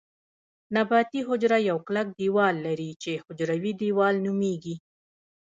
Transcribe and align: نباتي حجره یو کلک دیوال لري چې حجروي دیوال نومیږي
نباتي 0.75 1.19
حجره 1.27 1.57
یو 1.69 1.77
کلک 1.87 2.07
دیوال 2.19 2.55
لري 2.65 2.91
چې 3.03 3.11
حجروي 3.25 3.71
دیوال 3.81 4.15
نومیږي 4.25 4.75